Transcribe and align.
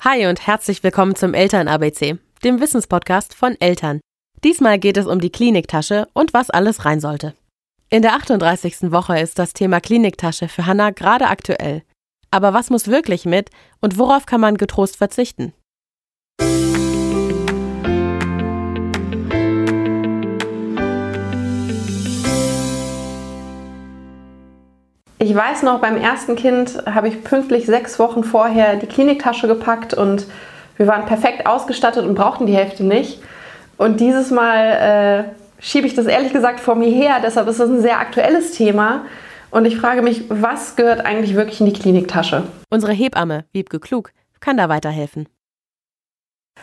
Hi 0.00 0.28
und 0.28 0.46
herzlich 0.46 0.84
willkommen 0.84 1.16
zum 1.16 1.34
Eltern-ABC, 1.34 2.18
dem 2.44 2.60
Wissenspodcast 2.60 3.34
von 3.34 3.60
Eltern. 3.60 3.98
Diesmal 4.44 4.78
geht 4.78 4.96
es 4.96 5.08
um 5.08 5.20
die 5.20 5.32
Kliniktasche 5.32 6.06
und 6.12 6.32
was 6.32 6.50
alles 6.50 6.84
rein 6.84 7.00
sollte. 7.00 7.34
In 7.90 8.02
der 8.02 8.14
38. 8.14 8.92
Woche 8.92 9.18
ist 9.18 9.40
das 9.40 9.54
Thema 9.54 9.80
Kliniktasche 9.80 10.46
für 10.46 10.66
Hannah 10.66 10.90
gerade 10.90 11.26
aktuell. 11.26 11.82
Aber 12.30 12.54
was 12.54 12.70
muss 12.70 12.86
wirklich 12.86 13.24
mit 13.24 13.50
und 13.80 13.98
worauf 13.98 14.24
kann 14.24 14.40
man 14.40 14.56
getrost 14.56 14.96
verzichten? 14.96 15.52
Ich 25.20 25.34
weiß 25.34 25.64
noch, 25.64 25.80
beim 25.80 25.96
ersten 25.96 26.36
Kind 26.36 26.78
habe 26.86 27.08
ich 27.08 27.24
pünktlich 27.24 27.66
sechs 27.66 27.98
Wochen 27.98 28.22
vorher 28.22 28.76
die 28.76 28.86
Kliniktasche 28.86 29.48
gepackt 29.48 29.92
und 29.92 30.26
wir 30.76 30.86
waren 30.86 31.06
perfekt 31.06 31.46
ausgestattet 31.46 32.06
und 32.06 32.14
brauchten 32.14 32.46
die 32.46 32.54
Hälfte 32.54 32.84
nicht. 32.84 33.20
Und 33.76 33.98
dieses 33.98 34.30
Mal 34.30 35.26
äh, 35.28 35.62
schiebe 35.62 35.88
ich 35.88 35.94
das 35.94 36.06
ehrlich 36.06 36.32
gesagt 36.32 36.60
vor 36.60 36.76
mir 36.76 36.88
her, 36.90 37.16
deshalb 37.20 37.48
ist 37.48 37.58
es 37.58 37.68
ein 37.68 37.80
sehr 37.80 37.98
aktuelles 37.98 38.52
Thema. 38.52 39.06
Und 39.50 39.64
ich 39.64 39.76
frage 39.76 40.02
mich, 40.02 40.24
was 40.28 40.76
gehört 40.76 41.04
eigentlich 41.04 41.34
wirklich 41.34 41.60
in 41.60 41.66
die 41.66 41.72
Kliniktasche? 41.72 42.44
Unsere 42.70 42.92
Hebamme, 42.92 43.44
Wiebke 43.52 43.80
Klug, 43.80 44.12
kann 44.40 44.56
da 44.56 44.68
weiterhelfen. 44.68 45.28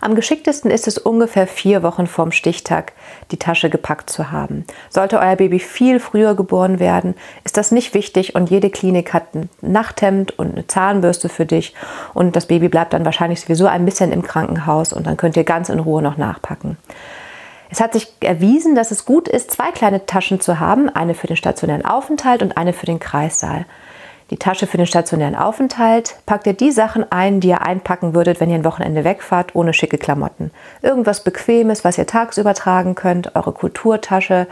Am 0.00 0.14
geschicktesten 0.14 0.70
ist 0.70 0.86
es 0.86 0.98
ungefähr 0.98 1.46
vier 1.46 1.82
Wochen 1.82 2.06
vorm 2.06 2.32
Stichtag, 2.32 2.92
die 3.30 3.36
Tasche 3.36 3.68
gepackt 3.68 4.10
zu 4.10 4.30
haben. 4.30 4.64
Sollte 4.90 5.18
euer 5.18 5.36
Baby 5.36 5.58
viel 5.58 5.98
früher 5.98 6.34
geboren 6.34 6.78
werden, 6.78 7.14
ist 7.44 7.56
das 7.56 7.72
nicht 7.72 7.94
wichtig 7.94 8.34
und 8.34 8.50
jede 8.50 8.70
Klinik 8.70 9.12
hat 9.12 9.34
ein 9.34 9.48
Nachthemd 9.60 10.38
und 10.38 10.52
eine 10.52 10.66
Zahnbürste 10.66 11.28
für 11.28 11.46
dich 11.46 11.74
und 12.14 12.36
das 12.36 12.46
Baby 12.46 12.68
bleibt 12.68 12.92
dann 12.92 13.04
wahrscheinlich 13.04 13.40
sowieso 13.40 13.66
ein 13.66 13.84
bisschen 13.84 14.12
im 14.12 14.22
Krankenhaus 14.22 14.92
und 14.92 15.06
dann 15.06 15.16
könnt 15.16 15.36
ihr 15.36 15.44
ganz 15.44 15.68
in 15.68 15.80
Ruhe 15.80 16.02
noch 16.02 16.16
nachpacken. 16.16 16.76
Es 17.70 17.80
hat 17.80 17.92
sich 17.92 18.08
erwiesen, 18.20 18.74
dass 18.74 18.90
es 18.90 19.04
gut 19.04 19.28
ist, 19.28 19.50
zwei 19.50 19.72
kleine 19.72 20.06
Taschen 20.06 20.40
zu 20.40 20.58
haben, 20.58 20.88
eine 20.88 21.14
für 21.14 21.26
den 21.26 21.36
stationären 21.36 21.84
Aufenthalt 21.84 22.42
und 22.42 22.56
eine 22.56 22.72
für 22.72 22.86
den 22.86 22.98
Kreissaal 22.98 23.66
die 24.30 24.36
Tasche 24.36 24.66
für 24.66 24.76
den 24.76 24.86
stationären 24.86 25.34
Aufenthalt, 25.34 26.16
packt 26.26 26.46
ihr 26.46 26.52
die 26.52 26.70
Sachen 26.70 27.10
ein, 27.10 27.40
die 27.40 27.48
ihr 27.48 27.62
einpacken 27.62 28.14
würdet, 28.14 28.40
wenn 28.40 28.50
ihr 28.50 28.56
ein 28.56 28.64
Wochenende 28.64 29.04
wegfahrt, 29.04 29.54
ohne 29.54 29.72
schicke 29.72 29.96
Klamotten. 29.96 30.50
Irgendwas 30.82 31.24
Bequemes, 31.24 31.84
was 31.84 31.96
ihr 31.96 32.06
tagsüber 32.06 32.54
tragen 32.54 32.94
könnt, 32.94 33.34
eure 33.34 33.52
Kulturtasche. 33.52 34.46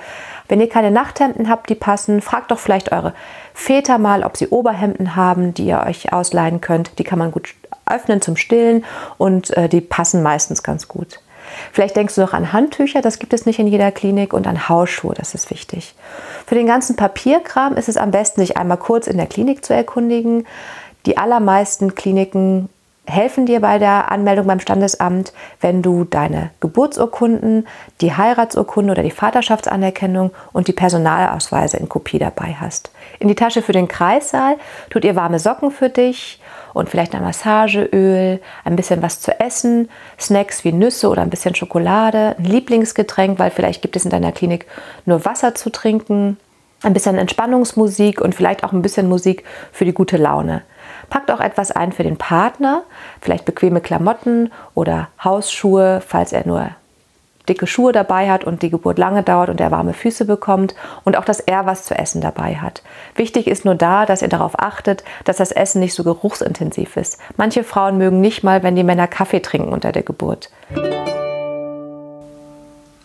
Wenn 0.49 0.61
ihr 0.61 0.69
keine 0.69 0.91
Nachthemden 0.91 1.51
habt, 1.51 1.69
die 1.69 1.75
passen, 1.75 2.23
fragt 2.23 2.51
doch 2.51 2.59
vielleicht 2.59 2.93
eure 2.93 3.13
Väter 3.53 3.99
mal, 3.99 4.23
ob 4.23 4.37
sie 4.37 4.49
Oberhemden 4.49 5.15
haben, 5.15 5.53
die 5.53 5.67
ihr 5.67 5.85
euch 5.87 6.13
ausleihen 6.13 6.61
könnt. 6.61 6.99
Die 6.99 7.05
kann 7.05 7.19
man 7.19 7.31
gut 7.31 7.55
öffnen 7.85 8.21
zum 8.21 8.37
Stillen 8.37 8.85
und 9.19 9.57
äh, 9.57 9.69
die 9.69 9.81
passen 9.81 10.23
meistens 10.23 10.63
ganz 10.63 10.89
gut. 10.89 11.21
Vielleicht 11.73 11.97
denkst 11.97 12.15
du 12.15 12.21
noch 12.21 12.33
an 12.33 12.53
Handtücher, 12.53 13.03
das 13.03 13.19
gibt 13.19 13.33
es 13.33 13.47
nicht 13.47 13.59
in 13.59 13.67
jeder 13.67 13.93
Klinik, 13.93 14.33
und 14.33 14.47
an 14.47 14.69
Hausschuhe, 14.69 15.15
das 15.15 15.35
ist 15.35 15.51
wichtig. 15.51 15.95
Für 16.47 16.55
den 16.55 16.67
ganzen 16.67 16.97
Papierkram 16.97 17.77
ist 17.77 17.89
es 17.89 17.97
am 17.97 18.11
besten, 18.11 18.41
sich 18.41 18.57
einmal 18.57 18.79
kurz 18.79 19.07
in 19.07 19.17
der 19.17 19.27
Klinik 19.27 19.65
zu 19.65 19.75
erkundigen. 19.75 20.47
Die 21.07 21.19
allermeisten 21.19 21.95
Kliniken 21.95 22.69
helfen 23.07 23.47
dir 23.47 23.61
bei 23.61 23.79
der 23.79 24.11
Anmeldung 24.11 24.47
beim 24.47 24.61
Standesamt, 24.61 25.33
wenn 25.61 25.83
du 25.83 26.05
deine 26.05 26.51
Geburtsurkunden, 26.61 27.67
die 28.01 28.15
Heiratsurkunde 28.15 28.93
oder 28.93 29.03
die 29.03 29.11
Vaterschaftsanerkennung 29.11 30.33
und 30.53 30.69
die 30.69 30.73
Personalausweise 30.73 31.77
in 31.77 31.89
Kopie 31.89 32.19
dabei 32.19 32.57
hast. 32.61 32.91
In 33.19 33.29
die 33.29 33.35
Tasche 33.35 33.63
für 33.63 33.73
den 33.73 33.89
Kreissaal 33.89 34.57
tut 34.91 35.05
ihr 35.05 35.17
warme 35.17 35.39
Socken 35.39 35.71
für 35.71 35.89
dich 35.89 36.41
und 36.75 36.91
vielleicht 36.91 37.15
ein 37.15 37.23
Massageöl, 37.23 38.41
ein 38.65 38.77
bisschen 38.77 39.01
was 39.01 39.21
zu 39.21 39.41
essen, 39.41 39.89
Snacks 40.21 40.65
wie 40.65 40.73
Nüsse 40.73 41.09
oder 41.09 41.23
ein 41.23 41.31
bisschen 41.31 41.55
Schokolade, 41.55 42.37
ein 42.39 42.45
Lieblingsgetränk, 42.45 43.39
weil 43.39 43.51
vielleicht 43.51 43.81
gibt 43.81 43.97
es 43.97 44.05
in 44.05 44.11
deiner 44.11 44.33
Klinik 44.33 44.67
nur 45.07 45.25
Wasser 45.25 45.55
zu 45.55 45.71
trinken, 45.71 46.37
ein 46.87 46.95
bisschen 46.95 47.19
Entspannungsmusik 47.19 48.21
und 48.21 48.35
vielleicht 48.35 48.63
auch 48.65 48.73
ein 48.73 48.81
bisschen 48.81 49.09
Musik 49.09 49.45
für 49.73 49.85
die 49.85 49.93
gute 49.93 50.17
Laune. 50.17 50.63
Packt 51.11 51.31
auch 51.31 51.41
etwas 51.41 51.73
ein 51.73 51.93
für 51.93 52.05
den 52.05 52.17
Partner, 52.17 52.85
vielleicht 53.21 53.45
bequeme 53.45 53.81
Klamotten 53.81 54.53
oder 54.75 55.09
Hausschuhe, 55.23 56.01
falls 56.07 56.33
er 56.33 56.47
nur 56.47 56.71
dicke 57.49 57.67
Schuhe 57.67 57.93
dabei 57.93 58.31
hat 58.31 58.45
und 58.45 58.63
die 58.63 58.71
Geburt 58.71 58.99
lange 58.99 59.23
dauert 59.23 59.49
und 59.51 59.61
er 59.61 59.71
warme 59.71 59.95
Füße 59.95 60.25
bekommt 60.25 60.75
und 61.05 61.17
auch, 61.17 61.25
dass 61.25 61.41
er 61.41 61.67
was 61.67 61.85
zu 61.85 61.95
essen 61.97 62.21
dabei 62.21 62.57
hat. 62.57 62.83
Wichtig 63.15 63.47
ist 63.47 63.65
nur 63.65 63.77
da, 63.77 64.05
dass 64.07 64.23
ihr 64.23 64.29
darauf 64.29 64.59
achtet, 64.59 65.05
dass 65.25 65.37
das 65.37 65.53
Essen 65.53 65.81
nicht 65.81 65.95
so 65.95 66.03
geruchsintensiv 66.03 66.97
ist. 66.97 67.19
Manche 67.37 67.63
Frauen 67.63 67.99
mögen 67.99 68.21
nicht 68.21 68.43
mal, 68.43 68.63
wenn 68.63 68.77
die 68.77 68.85
Männer 68.85 69.07
Kaffee 69.07 69.41
trinken 69.41 69.73
unter 69.73 69.93
der 69.93 70.03
Geburt. 70.03 70.51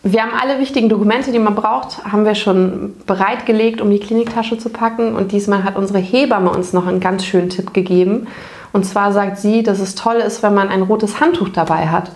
Wir 0.04 0.22
haben 0.22 0.34
alle 0.34 0.58
wichtigen 0.58 0.88
Dokumente, 0.88 1.30
die 1.30 1.38
man 1.38 1.54
braucht, 1.54 2.04
haben 2.04 2.24
wir 2.24 2.34
schon 2.34 2.96
bereitgelegt, 3.06 3.80
um 3.80 3.88
die 3.88 4.00
Kliniktasche 4.00 4.58
zu 4.58 4.68
packen. 4.68 5.14
Und 5.14 5.30
diesmal 5.30 5.62
hat 5.62 5.76
unsere 5.76 6.00
Hebamme 6.00 6.50
uns 6.50 6.72
noch 6.72 6.88
einen 6.88 6.98
ganz 6.98 7.24
schönen 7.24 7.50
Tipp 7.50 7.72
gegeben. 7.72 8.26
Und 8.72 8.84
zwar 8.84 9.12
sagt 9.12 9.38
sie, 9.38 9.62
dass 9.62 9.78
es 9.78 9.94
toll 9.94 10.16
ist, 10.16 10.42
wenn 10.42 10.54
man 10.54 10.70
ein 10.70 10.82
rotes 10.82 11.20
Handtuch 11.20 11.50
dabei 11.50 11.88
hat. 11.88 12.12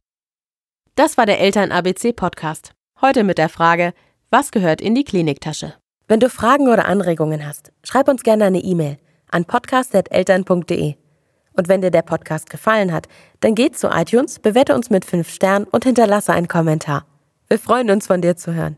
Das 0.97 1.17
war 1.17 1.27
der 1.27 1.41
Eltern-ABC-Podcast. 1.41 2.73
Heute 3.01 3.23
mit 3.23 3.39
der 3.39 3.49
Frage, 3.49 3.93
was 4.31 4.51
gehört 4.51 4.81
in 4.81 4.95
die 4.95 5.05
Kliniktasche? 5.05 5.75
Wenn 6.09 6.19
du 6.21 6.29
Fragen 6.29 6.69
oder 6.69 6.87
Anregungen 6.87 7.47
hast, 7.47 7.71
schreib 7.85 8.09
uns 8.09 8.25
gerne 8.25 8.47
eine 8.47 8.61
E-Mail 8.61 8.97
an 9.31 9.45
podcast.eltern.de. 9.45 10.95
Und 11.53 11.69
wenn 11.69 11.83
dir 11.83 11.91
der 11.91 12.03
Podcast 12.03 12.51
gefallen 12.51 12.93
hat, 12.93 13.07
dann 13.41 13.55
geh 13.55 13.71
zu 13.71 13.89
iTunes, 13.89 14.41
bewerte 14.41 14.75
uns 14.75 14.91
mit 14.91 15.05
5 15.05 15.29
Sternen 15.29 15.67
und 15.71 15.85
hinterlasse 15.85 16.33
einen 16.33 16.49
Kommentar. 16.49 17.05
Wir 17.49 17.61
freuen 17.61 17.91
uns, 17.91 18.09
von 18.09 18.21
dir 18.21 18.37
zu 18.37 18.55
hören. 18.55 18.75